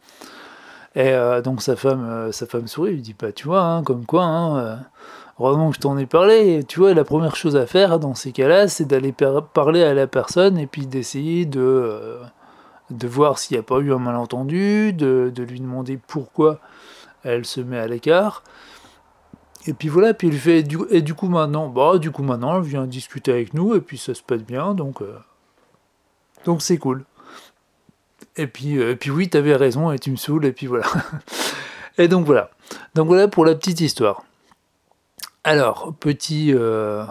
Et 0.96 1.14
donc 1.44 1.62
sa 1.62 1.78
femme, 1.78 2.32
sa 2.32 2.46
femme 2.46 2.68
sourit, 2.68 2.92
lui 2.92 3.02
dit 3.02 3.14
pas, 3.14 3.28
bah, 3.28 3.32
tu 3.32 3.48
vois, 3.48 3.62
hein, 3.62 3.84
comme 3.84 4.06
quoi, 4.06 4.24
hein, 4.24 4.80
Heureusement 5.42 5.72
que 5.72 5.78
je 5.78 5.82
t'en 5.82 5.98
ai 5.98 6.06
parlé. 6.06 6.64
Tu 6.68 6.80
vois, 6.80 6.94
la 6.94 7.04
première 7.04 7.36
chose 7.36 7.56
à 7.56 7.66
faire 7.66 7.98
dans 8.00 8.14
ces 8.14 8.32
cas-là, 8.32 8.68
c'est 8.68 8.86
d'aller 8.86 9.12
parler 9.12 9.82
à 9.82 9.96
la 9.96 10.06
personne 10.06 10.60
et 10.60 10.68
puis 10.68 10.86
d'essayer 10.86 11.48
de, 11.48 11.60
euh, 11.60 12.22
de 12.92 13.08
voir 13.08 13.40
s'il 13.40 13.56
n'y 13.56 13.60
a 13.60 13.64
pas 13.64 13.80
eu 13.80 13.92
un 13.92 13.98
malentendu, 13.98 14.94
de, 14.94 15.34
lui 15.38 15.60
demander 15.60 15.98
pourquoi 15.98 16.60
elle 17.24 17.44
se 17.46 17.60
met 17.60 17.80
à 17.80 17.88
l'écart. 17.88 18.44
Et 19.66 19.74
puis 19.74 19.90
voilà, 19.90 20.14
puis 20.14 20.28
il 20.28 20.38
fait, 20.38 20.64
et 20.92 21.02
du 21.02 21.14
coup 21.16 21.28
maintenant, 21.28 21.70
bah 21.70 21.98
du 21.98 22.12
coup 22.12 22.22
maintenant, 22.22 22.58
elle 22.58 22.64
vient 22.64 22.86
discuter 22.86 23.32
avec 23.32 23.56
nous, 23.56 23.74
et 23.74 23.82
puis 23.82 23.98
ça 23.98 24.14
se 24.14 24.22
passe 24.22 24.44
bien, 24.44 24.76
donc 24.76 25.02
euh, 25.02 25.18
donc 26.46 26.62
c'est 26.62 26.78
cool. 26.78 27.04
Et 28.38 28.48
puis, 28.48 28.78
euh, 28.78 28.92
et 28.92 28.96
puis 28.96 29.10
oui, 29.10 29.30
t'avais 29.30 29.56
raison, 29.56 29.92
et 29.92 30.00
tu 30.00 30.12
me 30.12 30.16
saoules, 30.16 30.46
et 30.46 30.52
puis 30.52 30.68
voilà. 30.68 30.86
et 31.98 32.08
donc 32.08 32.26
voilà. 32.26 32.50
Donc 32.96 33.08
voilà 33.08 33.28
pour 33.28 33.46
la 33.46 33.56
petite 33.56 33.82
histoire. 33.82 34.24
Alors, 35.44 35.94
petit, 36.00 36.54
euh, 36.54 37.04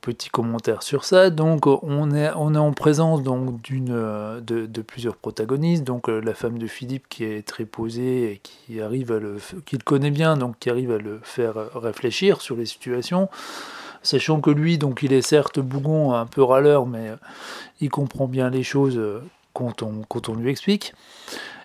petit 0.00 0.30
commentaire 0.30 0.82
sur 0.82 1.04
ça. 1.04 1.30
Donc, 1.30 1.66
on 1.66 2.10
est, 2.10 2.30
on 2.34 2.54
est 2.54 2.58
en 2.58 2.72
présence 2.72 3.22
donc, 3.22 3.62
d'une, 3.62 3.92
euh, 3.92 4.40
de, 4.40 4.82
plusieurs 4.82 5.14
protagonistes. 5.14 5.84
Donc, 5.84 6.08
la 6.08 6.34
femme 6.34 6.58
de 6.58 6.66
Philippe 6.66 7.08
qui 7.08 7.22
est 7.22 7.46
très 7.46 7.64
posée 7.64 8.32
et 8.32 8.40
qui 8.42 8.80
arrive 8.80 9.12
à 9.12 9.20
le, 9.20 9.36
qu'il 9.64 9.84
connaît 9.84 10.10
bien, 10.10 10.36
donc 10.36 10.58
qui 10.58 10.70
arrive 10.70 10.90
à 10.90 10.98
le 10.98 11.20
faire 11.22 11.54
réfléchir 11.76 12.40
sur 12.40 12.56
les 12.56 12.66
situations. 12.66 13.28
Sachant 14.02 14.40
que 14.40 14.50
lui, 14.50 14.76
donc, 14.76 15.04
il 15.04 15.12
est 15.12 15.22
certes 15.22 15.60
bougon, 15.60 16.14
un 16.14 16.26
peu 16.26 16.42
râleur, 16.42 16.84
mais 16.84 17.12
il 17.80 17.90
comprend 17.90 18.26
bien 18.26 18.50
les 18.50 18.64
choses 18.64 19.00
quand 19.58 20.28
on, 20.28 20.34
lui 20.34 20.50
explique. 20.50 20.94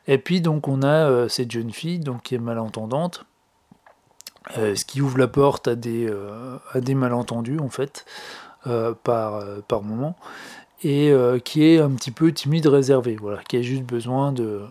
Et 0.08 0.18
puis, 0.18 0.42
donc, 0.42 0.68
on 0.68 0.82
a 0.84 1.30
cette 1.30 1.52
jeune 1.52 1.72
fille 1.72 2.00
donc, 2.00 2.24
qui 2.24 2.36
est 2.36 2.40
malentendante 2.40 3.26
euh, 4.58 4.76
ce 4.76 4.84
qui 4.84 5.02
ouvre 5.02 5.18
la 5.18 5.28
porte 5.28 5.70
à 5.70 5.76
des, 5.76 6.06
euh, 6.10 6.58
malentendus 6.96 7.60
en 7.60 7.70
fait 7.70 8.06
euh, 8.68 8.94
par, 9.04 9.82
moment 9.82 10.16
et 10.84 11.14
qui 11.46 11.64
est 11.64 11.80
un 11.80 11.92
petit 11.92 12.12
peu 12.12 12.34
timide, 12.34 12.68
réservé, 12.68 13.16
voilà, 13.16 13.42
qui 13.48 13.56
a 13.56 13.62
juste 13.62 13.84
besoin 13.84 14.34
de, 14.34 14.68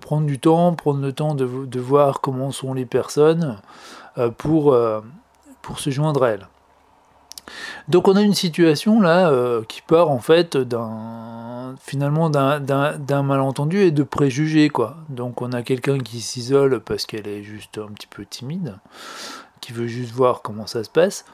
prendre 0.00 0.26
du 0.26 0.40
temps, 0.40 0.74
prendre 0.74 1.00
le 1.00 1.12
temps 1.12 1.36
de, 1.36 1.46
de 1.46 1.80
voir 1.80 2.20
comment 2.20 2.50
sont 2.50 2.74
les 2.74 2.86
personnes 2.86 3.60
pour, 4.36 4.76
pour 5.62 5.78
se 5.78 5.90
joindre 5.90 6.24
à 6.24 6.30
elles. 6.30 6.48
Donc 7.88 8.08
on 8.08 8.16
a 8.16 8.22
une 8.22 8.34
situation 8.34 9.00
là 9.00 9.30
qui 9.68 9.82
part 9.82 10.10
en 10.10 10.18
fait 10.18 10.56
d'un 10.56 11.74
finalement 11.80 12.30
d'un 12.30 13.22
malentendu 13.22 13.80
et 13.80 13.90
de 13.90 14.02
préjugés 14.02 14.68
quoi. 14.68 14.96
Donc 15.08 15.42
on 15.42 15.52
a 15.52 15.62
quelqu'un 15.62 15.98
qui 15.98 16.20
s'isole 16.20 16.80
parce 16.80 17.06
qu'elle 17.06 17.28
est 17.28 17.42
juste 17.42 17.78
un 17.78 17.92
petit 17.92 18.06
peu 18.06 18.24
timide, 18.24 18.76
qui 19.60 19.72
veut 19.72 19.86
juste 19.86 20.12
voir 20.12 20.42
comment 20.42 20.66
ça 20.66 20.84
se 20.84 20.90
passe. 20.90 21.24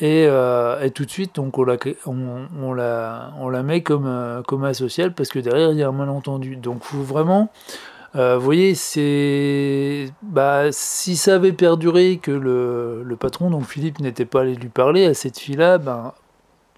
Et, 0.00 0.26
euh, 0.28 0.88
tout 0.90 1.04
de 1.04 1.10
suite, 1.10 1.34
donc 1.34 1.58
on 1.58 1.64
la 1.64 3.62
met 3.64 3.82
comme, 3.82 4.06
euh, 4.06 4.42
comme 4.42 4.62
asociale 4.64 5.12
parce 5.12 5.28
que 5.28 5.40
derrière 5.40 5.72
il 5.72 5.78
y 5.78 5.82
a 5.82 5.88
un 5.88 5.92
malentendu. 5.92 6.56
Donc 6.56 6.84
faut 6.84 7.02
vraiment, 7.02 7.50
euh, 8.16 8.38
vous 8.38 8.44
voyez, 8.44 8.74
bah, 10.22 10.72
si 10.72 11.16
ça 11.16 11.34
avait 11.34 11.52
perduré 11.52 12.18
que 12.22 12.30
le, 12.30 13.16
patron, 13.16 13.50
donc 13.50 13.64
Philippe, 13.64 14.00
n'était 14.00 14.24
pas 14.24 14.40
allé 14.40 14.54
lui 14.54 14.68
parler 14.68 15.04
à 15.04 15.14
cette 15.14 15.38
fille-là, 15.38 15.78
ben, 15.78 16.14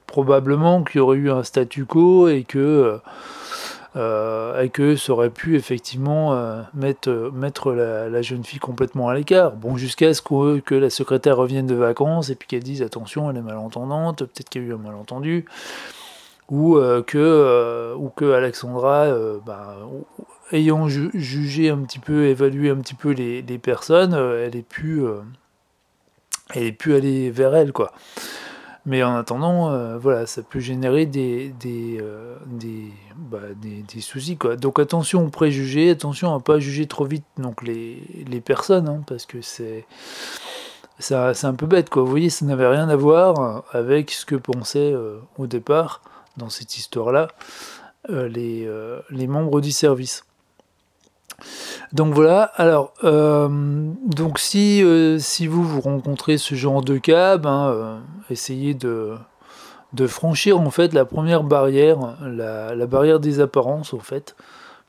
probablement 0.06 0.82
qu'il 0.82 0.98
y 0.98 1.00
aurait 1.00 1.18
eu 1.18 1.30
un 1.30 1.44
statu 1.44 1.84
quo 1.84 2.28
et 2.28 2.42
que, 2.42 2.98
euh, 3.94 4.60
et 4.60 4.70
que 4.70 4.96
ça 4.96 5.12
aurait 5.12 5.30
pu 5.30 5.54
effectivement 5.54 6.34
euh, 6.34 6.62
mettre, 6.74 7.30
mettre 7.32 7.72
la, 7.72 8.22
jeune 8.22 8.42
fille 8.42 8.58
complètement 8.58 9.08
à 9.08 9.14
l'écart. 9.14 9.52
Bon, 9.52 9.76
jusqu'à 9.76 10.12
ce 10.14 10.22
que, 10.22 10.58
que, 10.58 10.74
la 10.74 10.90
secrétaire 10.90 11.36
revienne 11.36 11.66
de 11.66 11.76
vacances 11.76 12.30
et 12.30 12.34
puis 12.34 12.48
qu'elle 12.48 12.64
dise 12.64 12.82
attention, 12.82 13.30
elle 13.30 13.36
est 13.36 13.42
malentendante, 13.42 14.18
peut-être 14.18 14.48
qu'il 14.48 14.62
y 14.62 14.64
a 14.64 14.68
eu 14.68 14.74
un 14.74 14.78
malentendu. 14.78 15.44
Ou 16.50 16.76
euh, 16.76 17.02
que, 17.02 17.94
ou 17.94 18.08
que 18.08 18.32
Alexandra, 18.32 19.08
bah, 19.46 19.76
ayant 20.52 20.88
jugé 20.88 21.70
un 21.70 21.78
petit 21.78 22.00
peu, 22.00 22.26
évalué 22.26 22.70
un 22.70 22.76
petit 22.76 22.94
peu 22.94 23.10
les, 23.10 23.42
les 23.42 23.58
personnes, 23.58 24.14
elle 24.14 24.56
ait 24.56 24.62
pu, 24.62 25.02
elle 26.54 26.76
pu 26.76 26.94
aller 26.94 27.30
vers 27.30 27.54
elle, 27.54 27.72
quoi. 27.72 27.92
Mais 28.86 29.02
en 29.02 29.14
attendant, 29.14 29.70
euh, 29.70 29.98
voilà, 29.98 30.26
ça 30.26 30.42
peut 30.42 30.58
générer 30.58 31.04
des, 31.04 31.50
des, 31.60 31.98
euh, 32.00 32.36
bah, 33.16 33.38
des, 33.60 33.82
des, 33.82 34.00
soucis. 34.00 34.36
Quoi. 34.36 34.56
Donc 34.56 34.78
attention 34.78 35.26
aux 35.26 35.28
préjugés, 35.28 35.90
attention 35.90 36.34
à 36.34 36.40
pas 36.40 36.58
juger 36.58 36.86
trop 36.86 37.04
vite 37.04 37.24
donc, 37.36 37.62
les, 37.62 38.02
les 38.26 38.40
personnes, 38.40 38.88
hein, 38.88 39.02
parce 39.06 39.26
que 39.26 39.42
c'est 39.42 39.86
c'est 40.98 41.14
un 41.14 41.54
peu 41.54 41.64
bête, 41.66 41.88
quoi. 41.88 42.02
Vous 42.02 42.10
voyez, 42.10 42.28
ça 42.28 42.44
n'avait 42.44 42.66
rien 42.66 42.90
à 42.90 42.96
voir 42.96 43.64
avec 43.72 44.10
ce 44.10 44.26
que 44.26 44.34
pensaient 44.34 44.94
au 45.38 45.46
départ, 45.46 46.02
dans 46.40 46.50
cette 46.50 46.76
histoire-là, 46.76 47.28
les, 48.08 48.68
les 49.10 49.26
membres 49.26 49.60
du 49.60 49.70
service. 49.70 50.24
Donc 51.92 52.14
voilà, 52.14 52.42
alors, 52.56 52.92
donc 53.02 54.38
si, 54.38 54.84
si 55.18 55.46
vous, 55.46 55.62
vous 55.62 55.80
rencontrez 55.80 56.38
ce 56.38 56.54
genre 56.54 56.82
de 56.82 56.98
cas, 56.98 57.36
ben, 57.36 58.00
essayez 58.30 58.74
de, 58.74 59.16
franchir 60.06 60.60
en 60.60 60.70
fait 60.70 60.92
la 60.92 61.04
première 61.04 61.42
barrière, 61.42 62.16
la, 62.22 62.86
barrière 62.86 63.20
des 63.20 63.40
apparences 63.40 63.94
en 63.94 63.98
fait, 63.98 64.36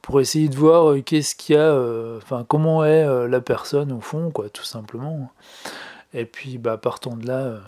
pour 0.01 0.19
essayer 0.19 0.49
de 0.49 0.55
voir 0.55 0.91
euh, 0.91 1.01
qu'est-ce 1.01 1.35
qu'il 1.35 1.55
y 1.55 1.59
a, 1.59 1.61
euh, 1.61 2.17
enfin 2.17 2.43
comment 2.47 2.83
est 2.83 3.03
euh, 3.05 3.27
la 3.27 3.41
personne 3.41 3.91
au 3.91 4.01
fond, 4.01 4.31
quoi, 4.31 4.49
tout 4.49 4.63
simplement. 4.63 5.31
Et 6.13 6.25
puis 6.25 6.57
bah 6.57 6.77
partant 6.77 7.15
de 7.15 7.27
là, 7.27 7.59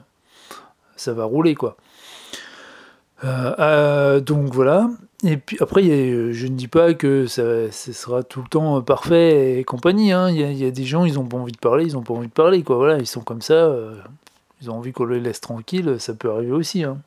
ça 0.95 1.13
va 1.13 1.25
rouler 1.25 1.55
quoi. 1.55 1.77
Donc 3.23 4.53
voilà. 4.53 4.89
Et 5.25 5.37
puis 5.37 5.57
après, 5.61 5.83
je 5.83 6.47
ne 6.47 6.55
dis 6.55 6.67
pas 6.67 6.93
que 6.93 7.27
ça, 7.27 7.71
sera 7.71 8.23
tout 8.23 8.41
le 8.41 8.49
temps 8.49 8.81
parfait 8.81 9.59
et 9.59 9.63
compagnie. 9.63 10.11
Hein. 10.11 10.29
Il, 10.29 10.57
y 10.57 10.65
a, 10.65 10.71
des 10.71 10.83
gens, 10.83 11.05
ils 11.05 11.17
ont 11.17 11.25
pas 11.25 11.37
envie 11.37 11.53
de 11.53 11.57
parler, 11.57 11.85
ils 11.85 11.97
ont 11.97 12.01
pas 12.01 12.13
envie 12.13 12.27
de 12.27 12.33
parler, 12.33 12.63
quoi. 12.63 12.75
Voilà, 12.75 12.97
ils 12.97 13.07
sont 13.07 13.21
comme 13.21 13.41
ça. 13.41 13.73
ils 14.61 14.69
ont 14.69 14.75
envie 14.75 14.91
qu'on 14.91 15.05
les 15.05 15.19
laisse 15.19 15.41
tranquilles. 15.41 15.95
Ça 15.99 16.13
peut 16.13 16.29
arriver 16.29 16.51
aussi. 16.51 16.83
Hein. 16.83 16.97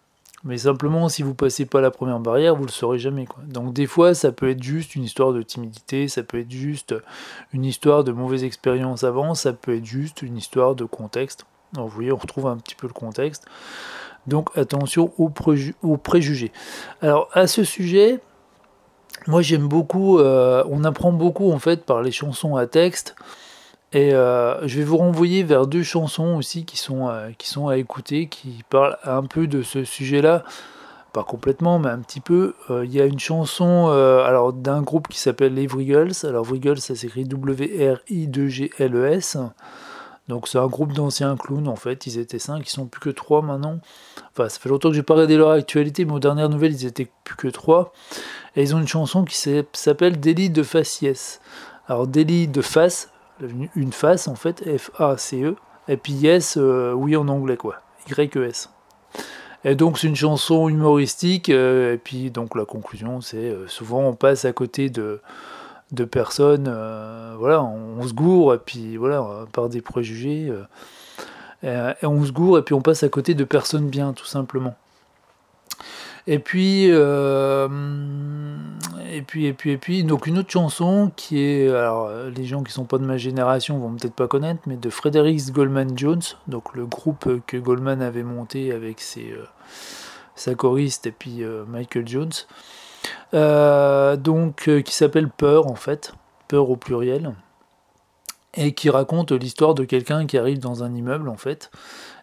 Mais 0.47 0.59
simplement, 0.59 1.09
si 1.09 1.25
vous 1.25 1.35
passez 1.35 1.67
pas 1.67 1.81
la 1.81 1.91
première 1.91 2.21
barrière, 2.21 2.55
vous 2.55 2.67
le 2.67 2.71
saurez 2.71 3.01
jamais. 3.01 3.27
Quoi. 3.27 3.43
Donc 3.49 3.73
des 3.73 3.87
fois, 3.87 4.15
ça 4.15 4.31
peut 4.31 4.49
être 4.49 4.63
juste 4.63 4.95
une 4.95 5.03
histoire 5.03 5.33
de 5.33 5.43
timidité, 5.43 6.07
ça 6.07 6.23
peut 6.23 6.39
être 6.39 6.51
juste 6.51 6.95
une 7.53 7.65
histoire 7.65 8.05
de 8.05 8.13
mauvaise 8.13 8.45
expérience 8.45 9.03
avant, 9.03 9.35
ça 9.35 9.53
peut 9.53 9.77
être 9.77 9.85
juste 9.85 10.23
une 10.23 10.37
histoire 10.37 10.77
de 10.77 10.85
contexte. 10.85 11.47
vous 11.73 11.89
voyez, 11.89 12.13
on 12.13 12.17
retrouve 12.17 12.47
un 12.47 12.59
petit 12.59 12.77
peu 12.77 12.87
le 12.87 12.93
contexte. 12.93 13.47
Donc 14.27 14.51
attention 14.57 15.13
aux, 15.19 15.29
préjugés. 15.29 16.53
Alors 17.01 17.29
à 17.33 17.47
ce 17.47 17.63
sujet, 17.65 18.21
moi 19.27 19.41
j'aime 19.43 19.69
beaucoup, 19.69 20.19
euh, 20.19 20.65
on 20.71 20.85
apprend 20.85 21.13
beaucoup 21.13 21.53
en 21.53 21.59
fait 21.59 21.85
par 21.85 22.01
les 22.03 22.13
chansons 22.13 22.57
à 22.57 22.67
texte. 22.67 23.15
Et 23.93 24.15
euh, 24.15 24.67
je 24.67 24.79
vais 24.79 24.85
vous 24.85 24.97
renvoyer 24.97 25.45
vers 25.45 25.69
deux 25.69 25.85
chansons 25.85 26.37
aussi 26.37 26.65
qui 26.65 26.77
sont, 26.77 27.09
euh, 27.09 27.31
qui 27.39 27.49
sont 27.49 27.69
à 27.69 27.77
écouter, 27.79 28.27
qui 28.27 28.65
parlent 28.69 28.99
un 29.05 29.23
peu 29.23 29.47
de 29.47 29.63
ce 29.63 29.85
sujet-là. 29.85 30.43
Pas 31.13 31.23
complètement, 31.23 31.79
mais 31.79 31.89
un 31.89 32.01
petit 32.01 32.19
peu. 32.21 32.55
Il 32.69 32.93
y 32.93 33.01
a 33.01 33.05
une 33.07 33.21
chanson 33.21 33.89
d'un 34.55 34.83
groupe 34.83 35.09
qui 35.09 35.19
s'appelle 35.19 35.55
les 35.55 35.67
Wriggles. 35.67 36.13
Alors 36.25 36.45
Wriggles, 36.45 36.81
ça 36.81 36.95
s'écrit 36.95 37.25
W-R-I-2-G-L-E-S. 37.25 39.39
Donc 40.29 40.49
c'est 40.49 40.59
un 40.59 40.67
groupe 40.67 40.93
d'anciens 40.93 41.37
clowns 41.37 41.69
en 41.69 41.77
fait. 41.77 42.07
Ils 42.07 42.19
étaient 42.19 42.39
cinq, 42.39 42.67
ils 42.67 42.71
sont 42.71 42.87
plus 42.87 43.01
que 43.01 43.11
trois 43.11 43.43
maintenant. 43.43 43.79
Enfin, 44.33 44.49
ça 44.49 44.59
fait 44.59 44.69
longtemps 44.69 44.89
que 44.89 44.95
j'ai 44.95 45.03
pas 45.03 45.15
regardé 45.15 45.37
leur 45.37 45.51
actualité, 45.51 46.05
mais 46.05 46.13
aux 46.13 46.19
dernières 46.19 46.49
nouvelles, 46.49 46.73
ils 46.73 46.87
étaient 46.87 47.09
plus 47.25 47.37
que 47.37 47.49
trois. 47.49 47.93
Et 48.57 48.63
ils 48.63 48.75
ont 48.75 48.81
une 48.81 48.89
chanson 48.89 49.25
qui 49.25 49.37
s'appelle 49.73 50.19
Délit 50.19 50.51
de 50.51 50.63
faciès. 50.63 51.41
Alors 51.89 52.09
délit 52.09 52.49
de 52.49 52.63
face, 52.63 53.11
une 53.77 53.93
face 53.93 54.27
en 54.27 54.35
fait, 54.35 54.65
F-A-C-E, 54.77 55.55
et 55.89 55.97
puis 55.97 56.13
yes, 56.13 56.57
euh, 56.57 56.93
oui 56.93 57.15
en 57.17 57.29
anglais 57.29 57.57
quoi, 57.57 57.77
Y-E-S. 58.09 58.71
Et 59.65 59.77
donc 59.77 59.99
c'est 59.99 60.09
une 60.09 60.17
chanson 60.17 60.69
humoristique, 60.69 61.49
euh, 61.49 61.95
et 61.95 61.99
puis 61.99 62.33
donc 62.33 62.57
la 62.57 62.65
conclusion 62.65 63.21
c'est 63.21 63.37
euh, 63.37 63.69
souvent 63.69 64.01
on 64.01 64.15
passe 64.15 64.45
à 64.45 64.53
côté 64.53 64.91
de, 64.91 65.21
de 65.93 66.05
personnes, 66.05 66.65
voilà, 67.39 67.63
on, 67.63 68.07
se 68.07 68.13
gourre, 68.13 68.55
et 68.55 68.59
puis 68.59 68.97
voilà, 68.97 69.47
par 69.53 69.69
des 69.69 69.81
préjugés, 69.81 70.53
et, 71.63 72.07
on 72.07 72.25
se 72.25 72.33
gourre, 72.33 72.59
et 72.59 72.63
puis 72.63 72.75
on 72.75 72.83
passe 72.83 73.03
à 73.03 73.09
côté 73.09 73.35
de 73.35 73.45
personnes 73.45 73.89
bien 73.89 74.13
tout 74.13 74.27
simplement. 74.27 74.75
Et 76.29 76.41
puis, 76.41 76.87
euh, 76.91 77.69
et 79.13 79.23
puis, 79.23 79.47
et 79.47 79.53
puis, 79.53 79.71
et 79.71 79.79
puis, 79.79 80.03
donc 80.03 80.27
une 80.27 80.39
autre 80.39 80.51
chanson 80.51 81.13
qui 81.15 81.41
est, 81.41 81.69
alors 81.69 82.11
les 82.35 82.45
gens 82.45 82.65
qui 82.65 82.73
sont 82.73 82.85
pas 82.85 82.99
de 82.99 83.05
ma 83.05 83.17
génération 83.17 83.79
vont 83.79 83.95
peut-être 83.95 84.15
pas 84.15 84.27
connaître, 84.27 84.61
mais 84.67 84.77
de 84.77 84.91
Frederick 84.91 85.53
Goldman 85.53 85.97
Jones, 85.97 86.23
donc 86.49 86.75
le 86.75 86.85
groupe 86.85 87.41
que 87.47 87.57
Goldman 87.57 88.03
avait 88.03 88.25
monté 88.25 88.73
avec 88.73 89.01
ses, 89.01 89.31
euh, 89.31 89.45
sa 90.35 90.57
choriste 90.57 91.07
et 91.07 91.13
puis 91.13 91.45
euh, 91.45 91.65
Michael 91.69 92.09
Jones, 92.09 92.33
donc 93.33 94.71
qui 94.85 94.95
s'appelle 94.95 95.29
Peur 95.29 95.67
en 95.67 95.75
fait, 95.75 96.15
Peur 96.49 96.71
au 96.71 96.77
pluriel, 96.77 97.33
et 98.55 98.73
qui 98.73 98.89
raconte 98.91 99.33
l'histoire 99.33 99.75
de 99.75 99.85
quelqu'un 99.85 100.27
qui 100.27 100.39
arrive 100.39 100.59
dans 100.59 100.83
un 100.83 100.95
immeuble 100.95 101.29
en 101.29 101.37
fait 101.37 101.71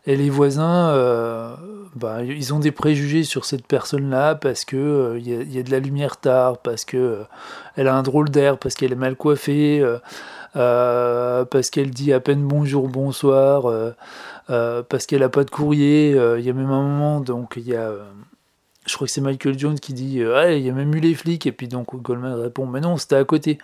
et 0.06 0.18
les 0.18 0.30
voisins, 0.30 0.90
euh, 0.90 1.56
bah, 1.96 2.24
ils 2.24 2.54
ont 2.54 2.60
des 2.60 2.72
préjugés 2.72 3.24
sur 3.24 3.46
cette 3.46 3.66
personne-là 3.66 4.36
parce 4.36 4.66
que 4.66 4.76
euh, 4.76 5.20
il 5.20 5.54
y, 5.54 5.60
a 5.60 5.64
de 5.64 5.72
la 5.72 5.80
lumière 5.80 6.18
tard, 6.18 6.58
parce 6.58 6.84
que 6.84 6.98
euh, 6.98 7.24
elle 7.78 7.88
a 7.88 7.96
un 7.96 8.04
drôle 8.04 8.30
d'air, 8.30 8.58
parce 8.58 8.76
qu'elle 8.76 8.92
est 8.92 8.98
mal 8.98 9.16
coiffée, 9.16 9.82
parce 10.54 11.70
qu'elle 11.70 11.92
dit 11.92 12.12
à 12.12 12.20
peine 12.20 12.46
bonjour, 12.46 12.90
bonsoir, 12.90 13.72
parce 14.48 15.06
qu'elle 15.06 15.24
a 15.24 15.30
pas 15.30 15.46
de 15.46 15.50
courrier. 15.50 16.12
Il 16.12 16.46
y 16.46 16.50
a 16.50 16.54
même 16.54 16.72
un 16.72 16.84
moment, 16.84 17.22
donc 17.22 17.54
il 17.56 17.68
y 17.68 17.76
a 17.76 17.94
je 18.86 18.96
crois 18.96 19.08
que 19.08 19.13
c'est 19.13 19.22
Michael 19.22 19.58
Jones 19.58 19.80
qui 19.80 19.94
dit 19.94 20.22
ah, 20.24 20.52
il 20.52 20.66
y 20.66 20.70
a 20.70 20.74
même 20.74 20.94
eu 20.96 21.00
les 21.00 21.16
flics 21.16 21.46
et 21.46 21.52
puis 21.52 21.68
donc 21.68 21.96
Goldman 21.96 22.34
répond 22.34 22.66
mais 22.66 22.82
non 22.82 22.98
c'était 22.98 23.16
à 23.16 23.24
côté 23.24 23.58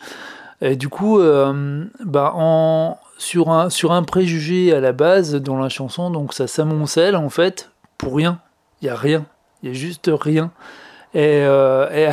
et 0.61 0.75
du 0.75 0.89
coup 0.89 1.19
bah 1.19 2.33
en 2.35 2.97
sur 3.19 3.49
un, 3.49 3.69
sur 3.69 3.91
un 3.91 4.01
préjugé 4.01 4.73
à 4.73 4.79
la 4.79 4.93
base 4.93 5.35
dans 5.35 5.59
la 5.59 5.69
chanson, 5.69 6.09
donc 6.09 6.33
ça 6.33 6.47
s'amoncelle 6.47 7.15
en 7.15 7.29
fait 7.29 7.69
pour 7.97 8.15
rien. 8.15 8.39
Il 8.81 8.85
n'y 8.85 8.89
a 8.89 8.95
rien, 8.95 9.25
il 9.61 9.69
y 9.69 9.71
a 9.71 9.75
juste 9.75 10.09
rien. 10.11 10.51
Et, 11.13 11.41
euh, 11.43 12.11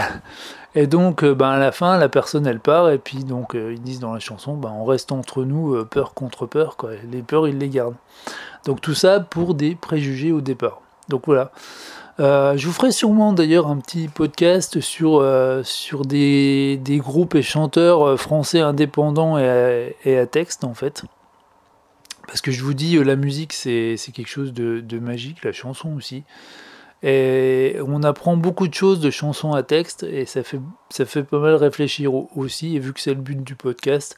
et, 0.74 0.86
donc 0.88 1.22
euh, 1.22 1.34
ben, 1.34 1.50
à 1.50 1.58
la 1.58 1.72
fin, 1.72 1.96
la 1.96 2.08
personne 2.08 2.46
elle 2.46 2.58
part, 2.58 2.90
et 2.90 2.98
puis 2.98 3.22
donc 3.24 3.54
euh, 3.54 3.72
ils 3.72 3.80
disent 3.80 4.00
dans 4.00 4.12
la 4.12 4.18
chanson, 4.18 4.56
ben, 4.56 4.70
on 4.70 4.84
reste 4.84 5.12
entre 5.12 5.44
nous, 5.44 5.84
peur 5.86 6.12
contre 6.12 6.44
peur, 6.44 6.76
quoi. 6.76 6.90
les 7.10 7.22
peurs 7.22 7.46
ils 7.46 7.56
les 7.56 7.68
gardent. 7.68 7.96
Donc 8.64 8.80
tout 8.80 8.94
ça 8.94 9.20
pour 9.20 9.54
des 9.54 9.76
préjugés 9.76 10.32
au 10.32 10.40
départ. 10.40 10.80
Donc 11.08 11.22
voilà. 11.26 11.52
Euh, 12.18 12.56
je 12.56 12.66
vous 12.66 12.72
ferai 12.72 12.92
sûrement 12.92 13.32
d'ailleurs 13.34 13.66
un 13.66 13.76
petit 13.76 14.08
podcast 14.08 14.80
sur, 14.80 15.18
euh, 15.20 15.62
sur 15.64 16.06
des, 16.06 16.78
des, 16.78 16.96
groupes 16.96 17.34
et 17.34 17.42
chanteurs 17.42 18.06
euh, 18.06 18.16
français 18.16 18.60
indépendants 18.60 19.36
et 19.36 20.18
à, 20.18 20.26
texte 20.26 20.64
en 20.64 20.72
fait. 20.72 21.04
Parce 22.26 22.40
que 22.40 22.50
je 22.50 22.62
vous 22.64 22.74
dis, 22.74 22.96
la 23.04 23.16
musique 23.16 23.52
c'est 23.52 23.96
quelque 24.14 24.28
chose 24.28 24.52
de, 24.52 24.80
de, 24.80 24.98
magique, 24.98 25.44
la 25.44 25.52
chanson 25.52 25.94
aussi. 25.94 26.24
Et 27.02 27.76
on 27.86 28.02
apprend 28.02 28.36
beaucoup 28.36 28.68
de 28.68 28.74
choses 28.74 29.00
de 29.00 29.10
chansons 29.10 29.52
à 29.52 29.62
texte 29.62 30.02
et 30.02 30.24
ça 30.24 30.42
fait, 30.42 31.22
pas 31.22 31.38
mal 31.38 31.54
réfléchir 31.54 32.14
aussi. 32.36 32.76
Et 32.76 32.78
vu 32.78 32.92
que 32.92 33.00
c'est 33.00 33.14
le 33.14 33.20
but 33.20 33.42
du 33.42 33.54
podcast, 33.54 34.16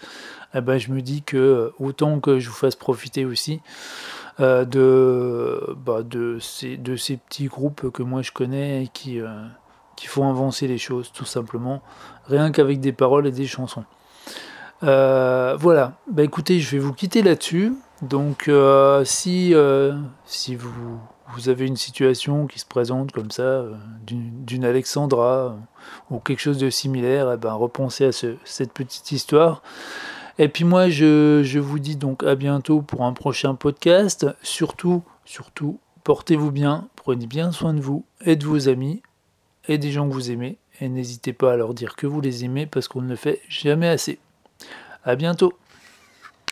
eh 0.55 0.61
ben, 0.61 0.79
je 0.79 0.93
me 0.93 1.03
dis 1.03 1.23
que 1.23 1.73
autant 1.79 2.21
que 2.21 2.39
je 2.39 2.49
vous 2.49 2.55
fasse 2.55 2.77
profiter 2.77 3.25
aussi. 3.25 3.61
Euh, 4.41 4.65
de, 4.65 5.75
bah, 5.85 6.05
de, 6.05 6.39
ces, 6.39 6.77
petits 6.77 7.47
groupes 7.47 7.91
que 7.91 8.05
moi 8.05 8.23
je 8.23 8.31
connais 8.31 8.85
et 8.85 8.87
qui, 8.87 9.21
euh, 9.21 9.27
qui 9.97 10.07
font 10.07 10.31
avancer 10.31 10.69
les 10.69 10.79
choses 10.79 11.11
tout 11.13 11.25
simplement, 11.25 11.83
rien 12.29 12.53
qu'avec 12.53 12.79
des 12.79 12.93
paroles 12.93 13.27
et 13.27 13.33
des 13.33 13.49
chansons. 13.49 13.85
Euh, 14.85 15.57
voilà, 15.59 15.95
bah 16.09 16.23
écoutez, 16.23 16.61
je 16.61 16.71
vais 16.71 16.79
vous 16.79 16.93
quitter 16.93 17.23
là-dessus. 17.23 17.73
Donc 18.03 18.51
si, 19.05 19.55
si 20.25 20.55
vous, 20.55 20.99
vous 21.35 21.49
avez 21.49 21.67
une 21.67 21.77
situation 21.77 22.47
qui 22.47 22.59
se 22.59 22.67
présente 22.67 23.13
comme 23.13 23.31
ça, 23.31 23.65
d'une 24.07 24.65
Alexandra 24.65 25.57
ou 26.11 26.19
quelque 26.19 26.41
chose 26.41 26.59
de 26.59 26.71
similaire, 26.71 27.33
eh 27.33 27.37
ben, 27.37 27.53
repensez 27.53 28.07
à 28.07 28.13
ce, 28.13 28.37
cette 28.45 28.73
petite 28.73 29.13
histoire. 29.13 29.63
Et 30.39 30.49
puis 30.49 30.65
moi, 30.65 30.89
je, 30.89 31.59
vous 31.59 31.79
dis 31.79 31.97
donc 31.97 32.23
à 32.23 32.35
bientôt 32.35 32.81
pour 32.81 33.05
un 33.05 33.13
prochain 33.13 33.55
podcast. 33.55 34.27
Surtout, 34.43 35.03
surtout, 35.25 35.81
portez-vous 36.05 36.53
bien, 36.53 36.89
prenez 36.97 37.27
bien 37.27 37.51
soin 37.51 37.75
de 37.75 37.81
vous 37.81 38.05
et 38.25 38.37
de 38.37 38.47
vos 38.47 38.69
amis 38.69 39.03
et 39.67 39.79
des 39.79 39.91
gens 39.91 40.09
que 40.09 40.15
vous 40.15 40.31
aimez. 40.31 40.59
Et 40.81 40.89
n'hésitez 40.89 41.33
pas 41.33 41.53
à 41.53 41.57
leur 41.57 41.75
dire 41.75 41.97
que 41.97 42.07
vous 42.07 42.21
les 42.21 42.45
aimez 42.45 42.67
parce 42.67 42.87
qu'on 42.87 43.03
ne 43.03 43.09
le 43.09 43.17
fait 43.17 43.41
jamais 43.49 43.89
assez. 43.89 44.21
À 45.05 45.17
bientôt 45.17 45.53